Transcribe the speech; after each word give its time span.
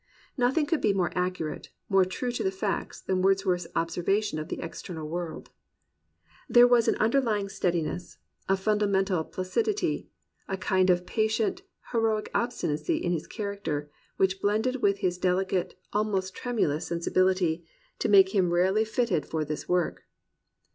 Nothing 0.35 0.65
could 0.65 0.81
be 0.81 0.95
more 0.95 1.11
accurate, 1.15 1.69
more 1.87 2.05
true 2.05 2.31
to 2.31 2.43
the 2.43 2.49
facts 2.49 2.99
than 2.99 3.21
Wordsworth's 3.21 3.67
observation 3.75 4.39
of 4.39 4.47
the 4.47 4.59
external 4.59 5.07
world. 5.07 5.51
There 6.49 6.67
was 6.67 6.87
an 6.87 6.95
underlying 6.95 7.49
steadi 7.49 7.83
ness, 7.83 8.17
a 8.49 8.57
fundamental 8.57 9.23
placidity, 9.23 10.09
a 10.47 10.57
kind 10.57 10.89
of 10.89 11.05
patient, 11.05 11.61
heroic 11.91 12.31
obstinacy 12.33 12.97
in 12.97 13.11
his 13.11 13.27
character, 13.27 13.91
which 14.17 14.41
blended 14.41 14.77
with 14.77 14.97
his 15.05 15.19
delicate, 15.19 15.75
almost 15.93 16.33
tremulous 16.33 16.87
sensibility, 16.87 17.63
to 17.99 18.07
206 18.07 18.09
THE 18.09 18.09
RECOVERY 18.09 18.09
OF 18.09 18.09
JOY 18.09 18.11
make 18.17 18.35
him 18.35 18.51
rarely 18.51 18.85
fitted 18.85 19.25
for 19.27 19.45
this 19.45 19.69
work. 19.69 20.05